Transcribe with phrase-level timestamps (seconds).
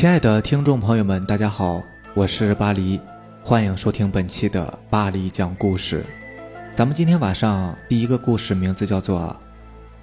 [0.00, 1.82] 亲爱的听众朋友们，大家好，
[2.14, 2.98] 我是巴黎，
[3.44, 6.02] 欢迎收听本期的巴黎讲故事。
[6.74, 9.20] 咱们今天晚上第一个故事名字叫做《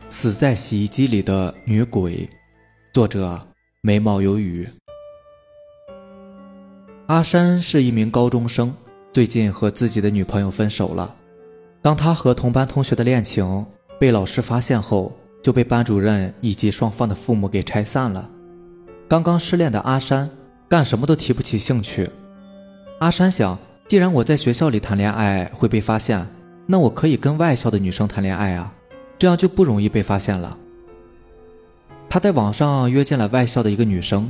[0.08, 2.14] 死在洗衣机里的女鬼》，
[2.94, 3.42] 作者
[3.82, 4.70] 眉毛有雨。
[7.08, 8.72] 阿山是一名高中生，
[9.12, 11.16] 最近和自己的女朋友分手了。
[11.82, 13.66] 当他和同班同学的恋情
[14.00, 18.30] 被老师发现后，就被班主任以及双方的父母给拆散了。
[19.10, 20.30] 刚刚失恋的阿山
[20.68, 22.10] 干什么都提不起兴趣。
[23.00, 23.58] 阿山想，
[23.88, 26.28] 既然我在学校里谈恋爱会被发现，
[26.66, 28.74] 那我可以跟外校的女生谈恋爱啊，
[29.18, 30.58] 这样就不容易被发现了。
[32.10, 34.30] 他在网上约见了外校的一个女生，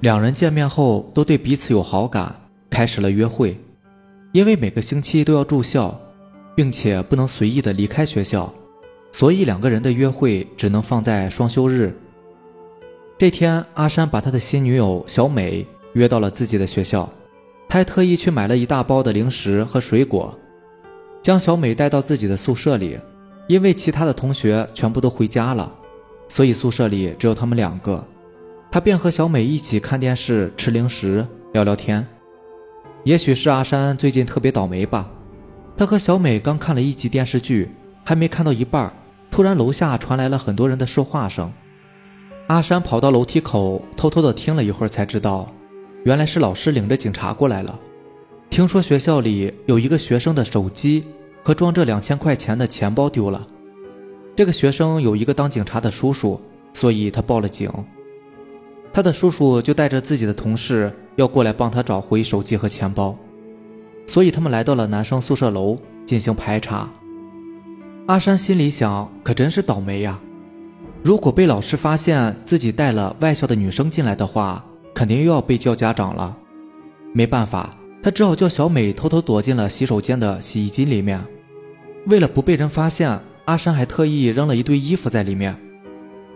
[0.00, 2.34] 两人见面后都对彼此有好感，
[2.68, 3.56] 开始了约会。
[4.32, 5.96] 因为每个星期都要住校，
[6.56, 8.52] 并且不能随意的离开学校，
[9.12, 11.96] 所以两个人的约会只能放在双休日。
[13.22, 17.08] 这天，阿山把他的新女友小美约到了自己的学校，
[17.68, 20.36] 他还特意去买了一大包的零食和水果，
[21.22, 22.98] 将小美带到自己的宿舍里。
[23.46, 25.72] 因为其他的同学全部都回家了，
[26.26, 28.04] 所以宿舍里只有他们两个。
[28.72, 32.04] 他便和小美一起看电视、吃零食、聊聊天。
[33.04, 35.08] 也许是阿山最近特别倒霉吧，
[35.76, 37.68] 他和小美刚看了一集电视剧，
[38.02, 38.92] 还没看到一半，
[39.30, 41.52] 突然楼下传来了很多人的说话声。
[42.52, 45.50] 阿山跑到楼梯口，偷偷的听了一会儿，才知道，
[46.04, 47.80] 原来是老师领着警察过来了。
[48.50, 51.02] 听说学校里有一个学生的手机
[51.42, 53.48] 和装着两千块钱的钱包丢了，
[54.36, 56.38] 这个学生有一个当警察的叔叔，
[56.74, 57.70] 所以他报了警。
[58.92, 63.16] 他的叔叔就带着自己的同事要过来帮他找回手机和钱包，
[64.06, 66.90] 所以他们来到了男生宿舍楼进行排查。
[68.08, 70.20] 阿山心里想，可真是倒霉呀。
[71.04, 76.36] 如果被老师发现自己带了外校的女生进来的话，肯定又要被叫家长了。
[77.12, 81.20] 没办法，他只好叫小美偷偷躲进了洗手间的洗衣机里面。
[82.06, 85.56] 为了不被人发现，阿山还特意扔了一堆衣服在里面。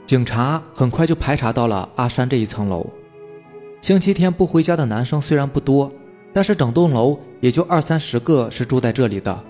[0.04, 2.90] 警察很快就排查到了阿山这一层楼。
[3.80, 5.92] 星期天不回家的男生虽然不多，
[6.32, 9.44] 但是整栋楼也就二三十个是住在这里的，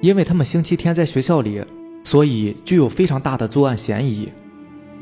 [0.00, 1.60] 因为他们星期天在学校里。
[2.08, 4.32] 所以具有非常大的作案嫌疑，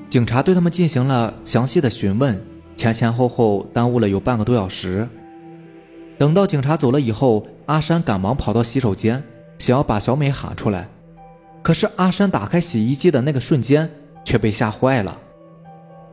[0.09, 2.45] 警察对他们进行了详细的询问，
[2.77, 5.09] 前前后后耽误了有半个多小时。
[6.19, 9.23] 等到警察走了以后，阿山赶忙跑到洗手间，
[9.57, 10.89] 想要把小美喊出来。
[11.63, 13.89] 可是阿山打开洗衣机的那个瞬间，
[14.25, 15.17] 却被吓坏了。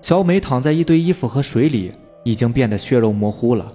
[0.04, 1.92] 小美躺在一堆衣服和水里，
[2.24, 3.74] 已经变得血肉模糊了。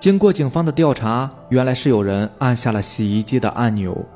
[0.00, 4.08] 经过警方的调查，原来是有人按下了洗衣机的按钮。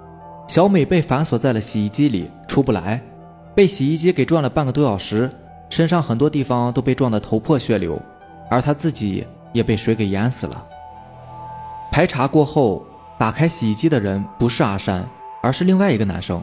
[0.50, 3.00] 小美被反锁在了洗衣机里，出不来，
[3.54, 5.30] 被洗衣机给转了半个多小时，
[5.68, 8.02] 身上很多地方都被撞得头破血流，
[8.50, 10.66] 而她自己也被水给淹死了。
[11.92, 12.84] 排查过后，
[13.16, 15.08] 打开洗衣机的人不是阿山，
[15.40, 16.42] 而是另外一个男生。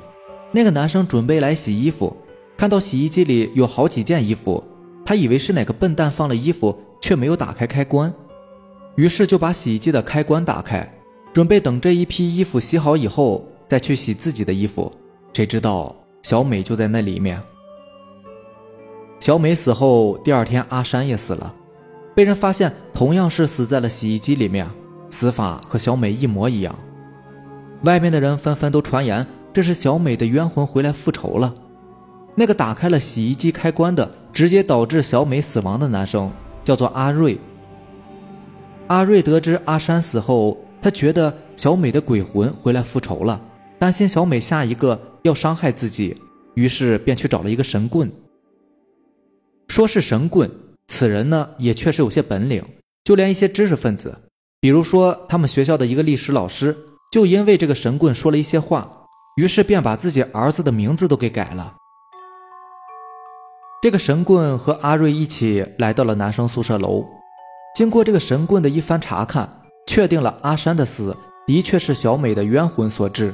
[0.53, 2.16] 那个男生准备来洗衣服，
[2.56, 4.63] 看到洗衣机里有好几件衣服，
[5.06, 8.13] 他以为是哪个笨蛋放了衣服，却没有打开开关，
[8.96, 10.94] 于是就把洗衣机的开关打开，
[11.34, 13.44] 准备等这一批衣服洗好以后。
[13.67, 14.91] 再去洗自己的衣服，
[15.33, 17.41] 谁知道小美就在那里面。
[19.19, 21.53] 小美死后，第二天阿山也死了，
[22.16, 24.67] 被人发现同样是死在了洗衣机里面，
[25.09, 26.73] 死法和小美一模一样。
[27.83, 31.53] 外面的人纷纷都传言这是小美的冤魂回来复仇了。
[32.35, 36.31] 那个打开了洗衣机开关的，直接导致小美死亡的男生
[36.63, 37.39] 叫做阿瑞。
[38.88, 43.41] 阿瑞得知阿山死后，他觉得小美的鬼魂回来复仇了。
[43.79, 46.17] 担心小美下一个要伤害自己，
[46.55, 48.11] 于是便去找了一个神棍。
[49.67, 50.49] 说是神棍，
[50.88, 52.63] 此人呢也确实有些本领，
[53.03, 54.17] 就连一些知识分子，
[54.59, 56.75] 比如说他们学校的一个历史老师，
[57.11, 58.90] 就因为这个神棍说了一些话，
[59.37, 61.75] 于是便把自己儿子的名字都给改了。
[63.84, 67.05] 这个神棍和阿瑞一起来到了男生宿舍楼，
[67.75, 71.16] 经过这个神棍的一番查看，确定了阿山的死
[71.46, 73.34] 的确是小美的冤魂所致。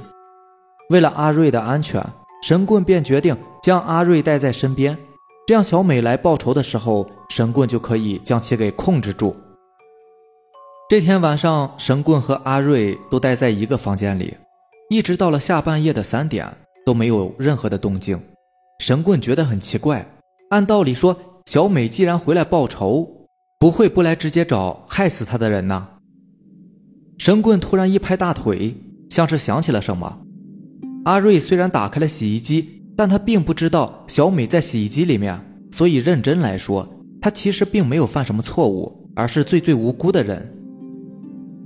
[0.93, 2.05] 为了阿瑞的安全，
[2.43, 4.95] 神棍便决定将阿瑞带在身边，
[5.47, 9.35] 这样小美来报仇的时候，神棍就可以将其给控制住。
[10.87, 14.35] 这天晚上，神棍和阿瑞都待在一个房间里，
[14.91, 16.47] 一直到了下半夜的三点
[16.85, 18.21] 都没有任何的动静。
[18.77, 20.05] 神棍觉得很奇怪，
[20.51, 21.17] 按道理说，
[21.47, 23.25] 小美既然回来报仇，
[23.57, 25.87] 不会不来直接找害死她的人呐。
[27.17, 28.75] 神棍突然一拍大腿，
[29.09, 30.19] 像是想起了什么。
[31.05, 35.37] 阿瑞虽然打开了洗衣机，但他并不知道小美在洗衣机里面，
[35.71, 36.87] 所以认真来说，
[37.19, 40.53] 他其实并没有犯什么错误，而是最最无辜的人。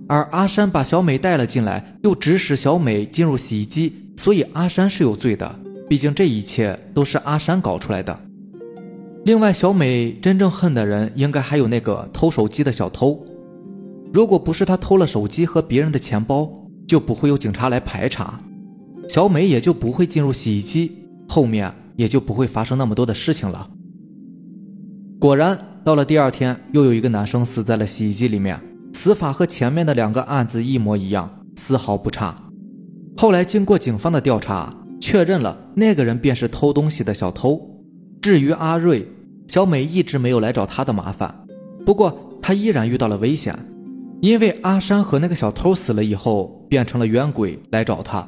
[0.07, 5.59] 而阿山把小美带了进来，又指使小美进入洗衣机，所以阿山是有罪的。
[5.87, 8.19] 毕竟这一切都是阿山搞出来的。
[9.23, 13.23] 另外，小美真正恨的人应该还有那个偷手机的小偷。
[14.13, 16.49] 如果不是他偷了手机和别人的钱包，
[16.87, 18.39] 就不会有警察来排查，
[19.07, 20.91] 小美也就不会进入洗衣机，
[21.27, 23.69] 后面也就不会发生那么多的事情了。
[25.19, 28.59] 果然，到了第二天，又有一个男生死在了洗衣机里面，
[28.93, 32.35] 死法和前面的两个案子一模一样，丝毫不差。
[33.17, 37.59] 后来经过警方的调查，确认了那个人便是偷东西的小偷。
[38.21, 39.07] 至于阿瑞，
[39.47, 41.33] 小美一直没有来找他的麻烦，
[41.85, 43.57] 不过他依然遇到了危险。
[44.21, 48.27] 因为阿山和那个小偷死了以后，变成了冤鬼来找他。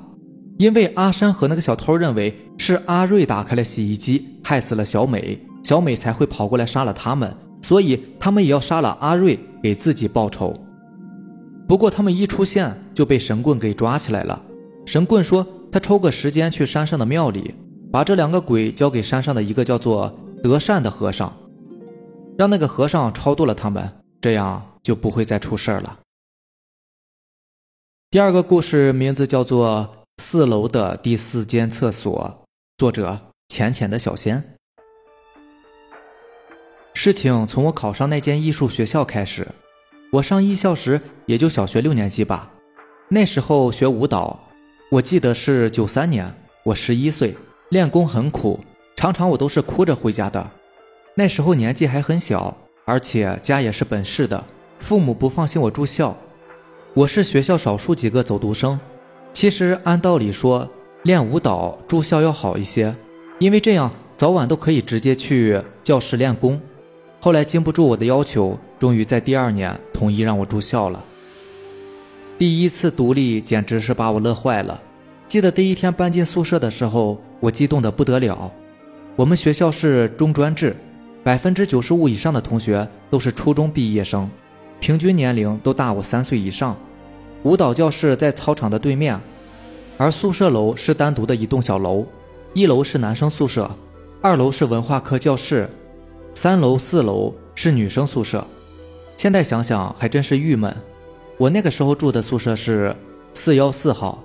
[0.60, 10.54] 因为阿山和那个小偷认为是阿瑞打开了洗衣机，害死了小美，小美才会跑过来杀了他们，所以他们也要杀了阿瑞，给自己报仇。
[11.68, 14.44] 不过他们一出现就被神棍给抓起来了。
[14.86, 17.56] 神棍说他抽个时间去山上的庙里，
[17.92, 21.34] 把这两个鬼交给山上的一个叫做德善的和尚，
[22.38, 23.90] 让那个和尚超度了他们，
[24.22, 24.66] 这样。
[24.82, 26.00] 就不会再出事了。
[28.10, 29.92] 第二个故事名字叫做
[30.22, 32.42] 《四楼的第四间厕所》，
[32.78, 34.44] 作者浅浅的小仙。
[36.94, 39.48] 事情从我考上那间艺术学校开始。
[40.14, 42.52] 我上艺校时也就小学六年级吧，
[43.08, 44.50] 那时候学舞蹈。
[44.92, 47.38] 我记得是九三年，我十一岁，
[47.70, 48.60] 练功很苦，
[48.98, 50.52] 常常我都是哭着回家的。
[51.16, 54.44] 那时候年纪还很小，而且家也是本市的。
[54.80, 56.18] 父母不放心我住校，
[56.94, 58.78] 我是学校少数几个走读生。
[59.34, 60.70] 其实按道理说，
[61.04, 62.96] 练舞蹈住校要好一些，
[63.40, 66.60] 因为这样早晚都可以直接去教室练功。
[67.22, 71.06] 后来经不住我的要求，终于在第二年同意让我住校了。
[72.38, 74.82] 第一次独立简直是把我乐坏了。
[75.28, 78.52] 记得第一天搬进宿舍的时候，我激动得不得了。
[79.16, 80.76] 我们学校是中专制，
[81.24, 84.30] 百分之九十五以上的同学都是初中毕业生。
[84.80, 86.78] 平均年龄都大我三岁以上。
[87.44, 89.20] 舞蹈教室在操场的对面，
[89.98, 92.08] 而宿舍楼是单独的一栋小楼。
[92.54, 93.70] 一楼是男生宿舍，
[94.22, 95.70] 二楼是文化课教室，
[96.34, 98.46] 三楼、四楼是女生宿舍。
[99.16, 100.76] 现在想想还真是郁闷。
[101.38, 102.96] 我那个时候住的宿舍是
[103.34, 104.24] 四幺四号，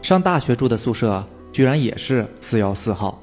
[0.00, 3.22] 上大学住的宿舍居然也是四幺四号。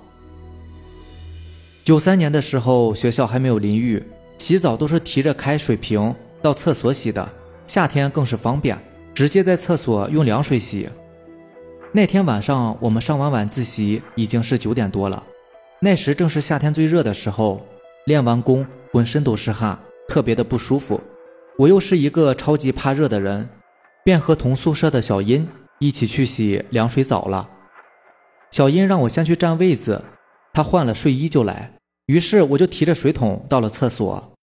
[1.83, 4.03] 九三年的时候，学校还没有淋浴，
[4.37, 6.13] 洗澡都是提着开水瓶。
[6.41, 7.31] 到厕所洗的，
[7.65, 8.77] 夏天更是方便，
[9.13, 10.89] 直接在厕所用凉水洗。
[11.91, 15.23] 那天晚上我们上完晚自习已经是九点多了，
[15.79, 17.65] 那时正是夏天最热的时候，
[18.05, 20.99] 练完功浑身都是汗，特别的不舒服。
[21.59, 23.47] 我又是一个超级怕热的人，
[24.03, 25.47] 便和同宿舍的小殷
[25.79, 27.47] 一起去洗凉水澡了。
[28.49, 30.03] 小殷让我先去占位子，
[30.51, 31.73] 他换了睡衣就来，
[32.07, 34.33] 于是我就提着水桶到了厕所。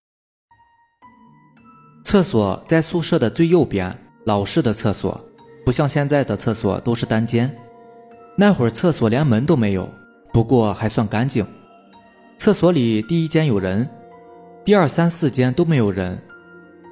[2.04, 5.20] 厕所在宿舍的最右边，老式的厕所，
[5.64, 7.50] 不像现在的厕所都是单间。
[8.36, 9.88] 那会儿厕所连门都没有，
[10.32, 11.46] 不过还算干净。
[12.36, 13.88] 厕所里第一间有人，
[14.64, 16.18] 第二三四间都没有人。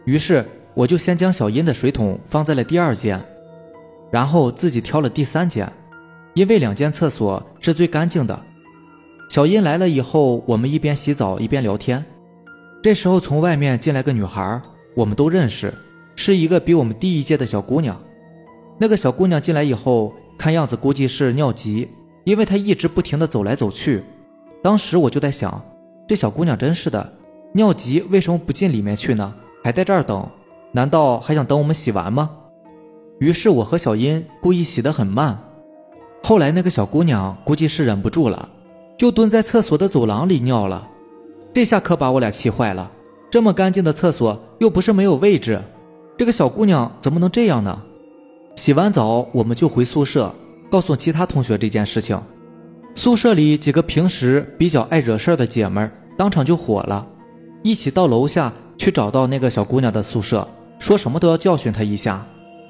[0.05, 3.23] 于是我就先将小殷的水桶放在了第二间，
[4.11, 5.71] 然后自己挑了第三间，
[6.35, 8.39] 因为两间厕所是最干净的。
[9.31, 12.05] 小殷来了以后，我们一边洗澡一边聊天。
[12.83, 14.61] 这时候从外面进来个女孩。
[14.95, 15.73] 我们都认识，
[16.21, 18.03] 是一个比我们低一届的小姑娘。
[18.77, 21.91] 那个小姑娘进来以后，看样子估计是尿急，
[22.25, 24.03] 因为她一直不停地走来走去。
[24.61, 25.63] 当时我就在想，
[26.09, 27.13] 这小姑娘真是的，
[27.53, 29.33] 尿急为什么不进里面去呢？
[29.63, 30.29] 还在这儿等？
[30.73, 32.29] 难道还想等我们洗完吗？
[33.21, 35.39] 于是我和小英故意洗得很慢。
[36.25, 38.51] 后来那个小姑娘估计是忍不住了，
[38.99, 40.89] 就蹲在厕所的走廊里尿了。
[41.55, 42.91] 这下可把我俩气坏了。
[43.31, 45.63] 这么干净的厕所又不是没有位置，
[46.19, 47.81] 这个小姑娘怎么能这样呢？
[48.57, 50.35] 洗完澡我们就回宿舍，
[50.69, 52.21] 告诉其他同学这件事情。
[52.97, 57.07] 宿舍里几个平时比较爱惹事儿的姐们儿当场就火了，
[57.63, 60.49] 一起到楼下去找到那个小姑娘的宿舍，
[60.81, 62.27] 说什么都要教训她一下。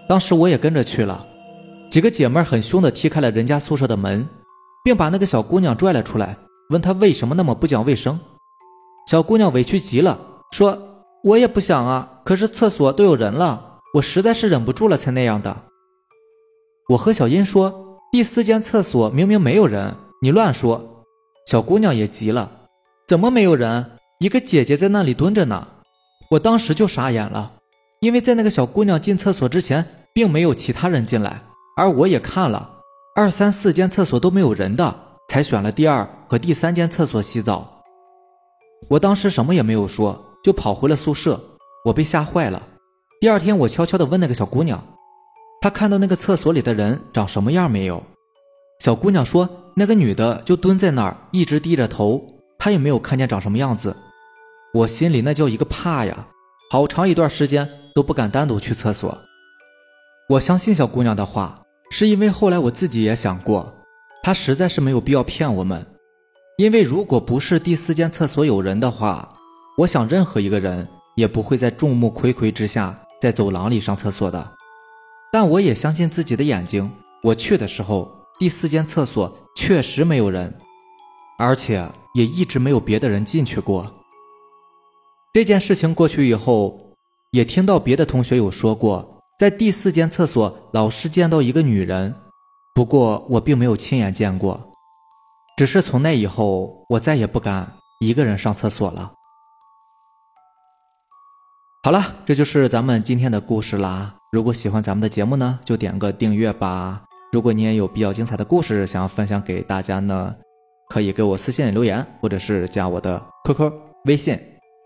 [0.07, 1.25] 当时我也跟着去了，
[1.90, 4.28] 几个姐们儿很凶地踢开了人家宿舍的门，
[4.85, 6.37] 并把那个小姑娘拽了出来，
[6.69, 8.21] 问她为什么那么不讲卫生。
[9.11, 10.19] 小姑娘委屈极了。
[10.50, 10.78] 说
[11.25, 15.62] ：“我也不想啊，可是厕所都有人了，我实在是忍不住了才那样的。”
[16.92, 21.06] 我和小英说：“第四间厕所明明没有人，你乱说。”
[21.49, 22.68] 小姑娘也急了
[23.08, 23.92] ：“怎么没有人？
[24.20, 25.68] 一个姐姐在那里蹲着呢。
[26.32, 27.52] 我当时就傻眼了，
[28.00, 31.40] 因为在那个小姑娘进厕所之前，并没有其他人进来，
[31.78, 32.80] 而我也看了
[33.16, 34.94] 二三四间厕所都没有人的，
[35.30, 37.85] 才选了第二和第三间厕所洗澡。
[38.90, 41.40] 我当时什么也没有说，就跑回了宿舍。
[41.85, 42.62] 我被吓坏了。
[43.20, 44.82] 第二天，我悄悄地问那个小姑娘，
[45.61, 48.04] 她看到那个厕所里的人长什么样没有？
[48.80, 52.23] 小姑娘说，那个女的就蹲在那儿，一直低着头，
[52.58, 53.97] 她也没有看见长什么样子。
[54.75, 56.28] 我心里那叫一个怕呀，
[56.70, 59.18] 好长一段时间都不敢单独去厕所。
[60.30, 63.73] 我相信小姑娘的话，是因为后来我自己也想过，
[64.23, 65.87] 她实在是没有必要骗我们。
[66.58, 69.37] 因为如果不是第四间厕所有人的话，
[69.78, 74.52] 我想任何一个人也不会在众目睽睽之下在走廊里上厕所的。
[75.32, 76.92] 但我也相信自己的眼睛，
[77.25, 78.08] 我去的时候，
[78.38, 80.54] 第四间厕所确实没有人，
[81.37, 81.84] 而且
[82.14, 83.92] 也一直没有别的人进去过。
[85.34, 86.92] 这件事情过去以后，
[87.32, 92.14] 也听到别的同学有说过，在第四间厕所老是见到一个女人，
[92.76, 94.70] 不过我并没有亲眼见过，
[95.56, 99.14] 只是从那以后，我再也不敢一个人上厕所了。
[101.82, 104.16] 好了，这就是咱们今天的故事啦。
[104.32, 107.04] 如果喜欢咱们的节目呢，就点个订阅吧。
[107.32, 110.35] 如果你也有比较精彩的故事想要分享给大家呢，
[110.88, 113.73] 可以给我私信留言，或者是加我的 QQ
[114.04, 114.38] 微信。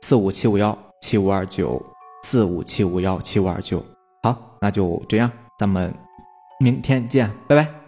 [0.02, 1.80] 四五七五幺七五二九，
[2.24, 3.84] 四五七五幺七五二九，
[4.22, 5.94] 好，那就这样，咱们
[6.58, 7.81] 明天见，拜拜。